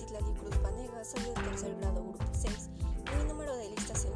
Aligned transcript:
Hola, 0.00 1.04
soy 1.04 1.24
del 1.24 1.34
tercer 1.34 1.74
grado, 1.80 2.04
grupo 2.04 2.24
6, 2.32 2.70
y 2.78 3.18
mi 3.18 3.24
número 3.28 3.56
de 3.56 3.68
lista 3.70 3.94
es 3.94 4.04
el 4.04 4.12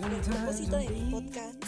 9. 0.00 0.16
El 0.16 0.20
propósito 0.20 0.76
de 0.76 0.88
mi 0.88 1.10
podcast 1.12 1.62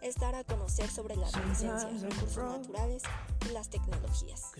es 0.00 0.14
dar 0.14 0.36
a 0.36 0.44
conocer 0.44 0.88
sobre 0.88 1.16
la 1.16 1.26
adolescencia, 1.26 1.88
recursos 2.02 2.36
naturales 2.36 3.02
y 3.48 3.52
las 3.52 3.68
tecnologías. 3.68 4.52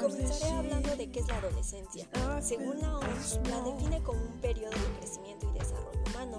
Comenzaré 0.00 0.52
hablando 0.52 0.96
de 0.96 1.10
qué 1.10 1.20
es 1.20 1.28
la 1.28 1.36
adolescencia. 1.36 2.08
Según 2.40 2.80
la 2.80 2.96
OMS, 2.96 3.40
la 3.50 3.60
define 3.60 4.02
como 4.02 4.22
un 4.22 4.40
periodo 4.40 4.70
de 4.70 4.98
crecimiento 4.98 5.52
y 5.54 5.58
desarrollo 5.58 6.02
humano, 6.08 6.38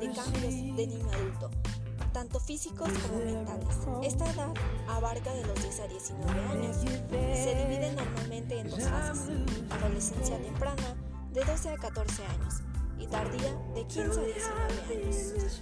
de 0.00 0.12
cambios 0.12 0.42
de 0.42 0.86
niño 0.88 1.08
a 1.08 1.14
adulto, 1.14 1.50
tanto 2.12 2.40
físicos 2.40 2.88
como 2.88 3.24
mentales. 3.24 3.68
Esta 4.02 4.30
edad 4.30 4.52
abarca 4.88 5.32
de 5.34 5.46
los 5.46 5.62
10 5.62 5.80
a 5.80 5.88
19 5.88 6.40
años. 6.40 6.76
Se 6.76 7.54
divide 7.54 7.92
normalmente 7.92 8.58
en 8.58 8.70
dos 8.70 8.82
fases, 8.82 9.30
adolescencia 9.70 10.38
temprana 10.38 10.96
de 11.32 11.44
12 11.44 11.70
a 11.70 11.76
14 11.76 12.24
años 12.24 12.54
y 12.98 13.06
tardía 13.06 13.54
de 13.74 13.86
15 13.86 14.20
a 14.20 14.24
19 14.24 14.62
años. 15.04 15.60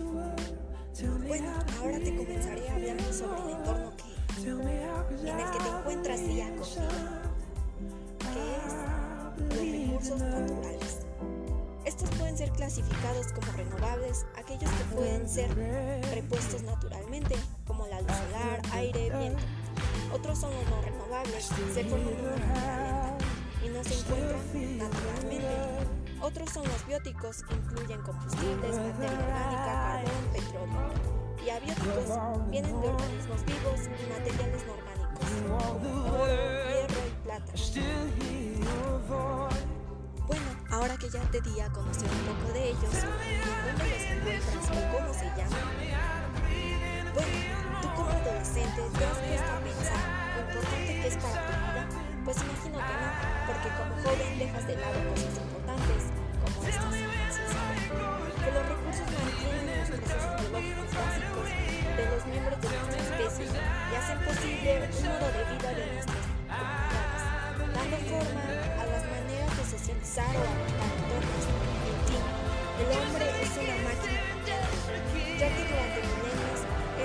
Bueno, 1.27 1.52
ahora 1.80 1.98
te 2.00 2.16
comenzaré 2.16 2.69
hablando 2.70 3.12
sobre 3.12 3.42
el 3.42 3.50
entorno 3.50 3.92
que, 3.96 4.05
en 4.50 5.41
el 5.41 5.50
que 5.50 5.58
te 5.58 5.69
encuentras 5.69 6.20
día 6.27 6.48
con 6.56 6.69
día, 6.69 7.22
que 8.19 8.41
es 8.56 8.72
los 9.38 9.58
recursos 9.58 10.20
naturales. 10.20 11.07
Estos 11.98 12.16
pueden 12.16 12.38
ser 12.38 12.50
clasificados 12.52 13.32
como 13.32 13.50
renovables, 13.56 14.24
aquellos 14.36 14.70
que 14.70 14.84
pueden 14.94 15.28
ser 15.28 15.52
repuestos 16.14 16.62
naturalmente, 16.62 17.34
como 17.66 17.88
la 17.88 18.00
luz 18.00 18.12
solar, 18.12 18.62
aire, 18.70 19.10
viento. 19.18 19.42
Otros 20.14 20.38
son 20.38 20.54
los 20.54 20.64
no 20.70 20.80
renovables, 20.80 21.46
se 21.74 21.82
forman 21.82 22.14
de 22.14 22.22
manera 22.22 23.10
lenta 23.10 23.24
y 23.64 23.68
no 23.70 23.82
se 23.82 23.98
encuentran 23.98 24.78
naturalmente. 24.78 25.44
Otros 26.22 26.50
son 26.50 26.68
los 26.68 26.86
bióticos, 26.86 27.42
que 27.42 27.55
incluyen 27.55 28.00
combustibles, 28.02 28.77
materia 28.77 29.18
orgánica, 29.18 29.64
carbón, 29.66 30.24
petróleo. 30.33 30.92
Y 31.44 31.50
abióticos 31.50 32.48
vienen 32.48 32.80
de 32.80 32.88
organismos 32.90 33.44
vivos 33.44 33.80
y 33.86 34.06
materiales 34.08 34.62
no 34.68 34.72
orgánicos, 34.74 35.27
ya 41.11 41.23
te 41.31 41.41
di 41.41 41.59
a 41.61 41.69
conocer 41.70 42.05
un 42.05 42.37
poco 42.37 42.53
de 42.53 42.69
ellos, 42.69 42.92
dónde 42.92 43.84
los 43.89 44.05
encuentras 44.12 44.69
o 44.69 44.92
cómo 44.92 45.14
se 45.14 45.25
llaman, 45.37 45.64
bueno, 47.14 47.81
tú 47.81 47.89
como 47.97 48.11
adolescente 48.11 48.83
te 48.92 49.05
has 49.05 49.17
puesto 49.17 49.53
a 49.53 49.61
lo 50.36 50.41
importante 50.45 51.01
que 51.01 51.09
es 51.09 51.17
para 51.17 51.47
tu 51.47 51.53
vida, 51.64 51.89
pues 52.25 52.36
imagino 52.36 52.77
que 52.77 52.95
no, 53.01 53.09
porque 53.48 53.69
como 53.79 53.92
joven 54.05 54.39
dejas 54.39 54.67
de 54.67 54.77
lado 54.77 54.98
cosas 55.09 55.34
importantes, 55.41 56.03
como 56.45 56.69
estas 56.69 56.92
los 58.48 58.69
recursos 58.69 59.09
mantienen 59.09 59.81
los 59.81 59.89
procesos 59.89 60.41
biológicos 60.41 60.89
básicos 60.92 61.58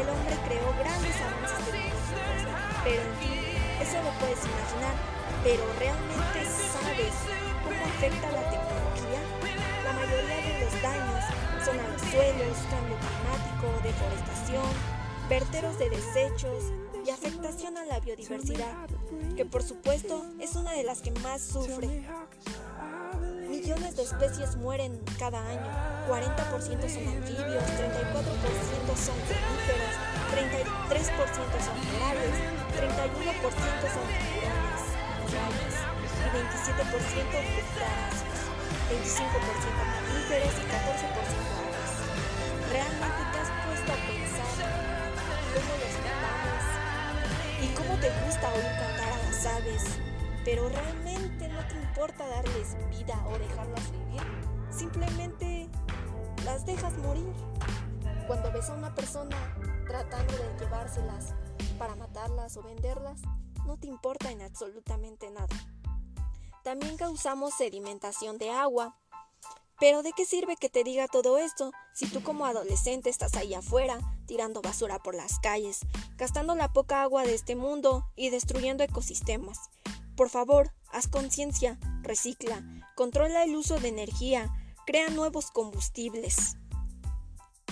el 0.03 0.09
hombre 0.09 0.35
creó 0.45 0.67
grandes 0.79 1.15
avances 1.21 1.63
tecnológicos, 1.63 2.39
pero 2.83 3.01
en 3.01 3.15
fin, 3.23 3.39
eso 3.79 3.95
lo 4.03 4.11
puedes 4.19 4.41
imaginar, 4.43 4.95
pero 5.43 5.63
¿realmente 5.79 6.39
sabes 6.43 7.15
cómo 7.63 7.79
afecta 7.87 8.27
la 8.31 8.43
tecnología? 8.51 9.21
La 9.83 9.93
mayoría 9.93 10.39
de 10.43 10.53
los 10.59 10.73
daños 10.81 11.23
son 11.63 11.79
a 11.79 11.87
los 11.87 12.01
suelos, 12.01 12.57
cambio 12.69 12.97
climático, 12.99 13.65
deforestación, 13.83 14.71
verteros 15.29 15.79
de 15.79 15.89
desechos 15.89 16.63
y 17.05 17.09
afectación 17.09 17.77
a 17.77 17.85
la 17.85 17.99
biodiversidad, 17.99 18.75
que 19.37 19.45
por 19.45 19.63
supuesto 19.63 20.25
es 20.39 20.55
una 20.55 20.73
de 20.73 20.83
las 20.83 21.01
que 21.01 21.11
más 21.11 21.41
sufre. 21.41 22.03
Millones 23.63 23.95
de 23.95 24.03
especies 24.03 24.57
mueren 24.57 24.99
cada 25.17 25.39
año, 25.39 25.71
40% 26.09 26.19
son 26.19 27.07
anfibios, 27.07 27.63
34% 27.63 27.95
son 28.99 29.15
mamíferos, 29.23 29.95
33% 30.35 30.83
son 31.63 31.79
corales, 31.87 32.35
31% 32.75 32.83
son 33.87 34.03
tiburones, 34.19 34.83
y 36.11 36.27
27% 36.35 37.39
crustáceos, 37.55 38.51
25% 38.91 39.31
mamíferos 39.95 40.53
y 40.59 40.67
14% 40.67 41.47
aves. 41.63 42.03
¿Realmente 42.67 43.23
te 43.31 43.37
has 43.39 43.47
puesto 43.63 43.89
a 43.93 43.99
pensar 44.11 44.59
cómo 45.55 45.71
los 45.79 45.95
matamos 46.03 46.67
y 47.63 47.67
cómo 47.79 47.95
te 47.95 48.11
gusta 48.25 48.45
oír 48.51 48.75
cantar 48.77 49.07
a 49.07 49.17
las 49.23 49.39
aves? 49.45 50.12
Pero 50.45 50.67
realmente 50.67 51.47
no 51.47 51.65
te 51.67 51.75
importa 51.75 52.27
darles 52.27 52.75
vida 52.89 53.23
o 53.27 53.37
dejarlas 53.37 53.91
vivir, 53.91 54.21
simplemente 54.69 55.69
las 56.43 56.65
dejas 56.65 56.97
morir. 56.97 57.31
Cuando 58.27 58.51
ves 58.51 58.69
a 58.69 58.73
una 58.73 58.93
persona 58.93 59.37
tratando 59.87 60.33
de 60.33 60.59
llevárselas 60.59 61.33
para 61.77 61.95
matarlas 61.95 62.57
o 62.57 62.63
venderlas, 62.63 63.21
no 63.65 63.77
te 63.77 63.87
importa 63.87 64.31
en 64.31 64.41
absolutamente 64.41 65.29
nada. 65.31 65.55
También 66.63 66.97
causamos 66.97 67.53
sedimentación 67.53 68.37
de 68.37 68.49
agua. 68.49 68.97
Pero 69.79 70.03
¿de 70.03 70.13
qué 70.13 70.25
sirve 70.25 70.55
que 70.55 70.69
te 70.69 70.83
diga 70.83 71.07
todo 71.07 71.37
esto 71.37 71.71
si 71.93 72.07
tú 72.07 72.23
como 72.23 72.45
adolescente 72.45 73.09
estás 73.09 73.35
ahí 73.35 73.53
afuera, 73.53 73.99
tirando 74.27 74.61
basura 74.61 74.99
por 74.99 75.15
las 75.15 75.39
calles, 75.39 75.81
gastando 76.15 76.55
la 76.55 76.71
poca 76.71 77.01
agua 77.01 77.23
de 77.23 77.33
este 77.33 77.55
mundo 77.55 78.07
y 78.15 78.29
destruyendo 78.29 78.83
ecosistemas? 78.83 79.69
Por 80.15 80.29
favor, 80.29 80.71
haz 80.91 81.07
conciencia, 81.07 81.79
recicla, 82.01 82.63
controla 82.95 83.43
el 83.43 83.55
uso 83.55 83.79
de 83.79 83.87
energía, 83.87 84.53
crea 84.85 85.09
nuevos 85.09 85.49
combustibles. 85.49 86.57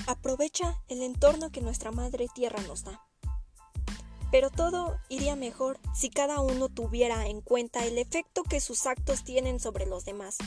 Aprovecha 0.07 0.81
el 0.87 1.03
entorno 1.03 1.51
que 1.51 1.61
nuestra 1.61 1.91
Madre 1.91 2.27
Tierra 2.33 2.61
nos 2.63 2.83
da. 2.83 3.05
Pero 4.31 4.49
todo 4.49 4.97
iría 5.09 5.35
mejor 5.35 5.79
si 5.93 6.09
cada 6.09 6.39
uno 6.39 6.69
tuviera 6.69 7.27
en 7.27 7.41
cuenta 7.41 7.85
el 7.85 7.97
efecto 7.97 8.43
que 8.43 8.61
sus 8.61 8.87
actos 8.87 9.23
tienen 9.23 9.59
sobre 9.59 9.85
los 9.85 10.05
demás, 10.05 10.37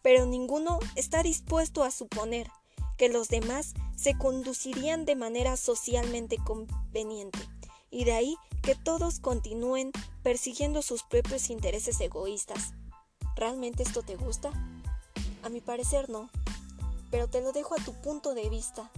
pero 0.00 0.24
ninguno 0.26 0.78
está 0.96 1.22
dispuesto 1.22 1.82
a 1.82 1.90
suponer 1.90 2.48
que 2.96 3.08
los 3.08 3.28
demás 3.28 3.74
se 3.96 4.16
conducirían 4.16 5.04
de 5.04 5.16
manera 5.16 5.56
socialmente 5.56 6.38
conveniente, 6.38 7.38
y 7.92 8.04
de 8.04 8.12
ahí 8.12 8.36
que 8.62 8.74
todos 8.74 9.20
continúen 9.20 9.92
persiguiendo 10.24 10.82
sus 10.82 11.04
propios 11.04 11.50
intereses 11.50 12.00
egoístas. 12.00 12.72
¿Realmente 13.36 13.84
esto 13.84 14.02
te 14.02 14.16
gusta? 14.16 14.50
A 15.42 15.48
mi 15.48 15.60
parecer 15.60 16.08
no, 16.08 16.30
pero 17.10 17.28
te 17.28 17.40
lo 17.40 17.52
dejo 17.52 17.74
a 17.74 17.84
tu 17.84 17.92
punto 17.92 18.34
de 18.34 18.48
vista. 18.48 18.90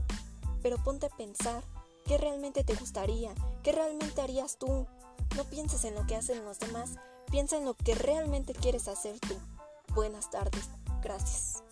Pero 0.62 0.82
ponte 0.82 1.06
a 1.06 1.10
pensar, 1.10 1.62
¿qué 2.06 2.16
realmente 2.16 2.64
te 2.64 2.74
gustaría? 2.74 3.34
¿Qué 3.62 3.72
realmente 3.72 4.22
harías 4.22 4.56
tú? 4.58 4.86
No 5.36 5.44
pienses 5.44 5.84
en 5.84 5.94
lo 5.94 6.06
que 6.06 6.16
hacen 6.16 6.44
los 6.44 6.58
demás, 6.58 6.92
piensa 7.30 7.56
en 7.56 7.64
lo 7.64 7.74
que 7.74 7.94
realmente 7.94 8.54
quieres 8.54 8.88
hacer 8.88 9.18
tú. 9.20 9.34
Buenas 9.94 10.30
tardes, 10.30 10.68
gracias. 11.02 11.64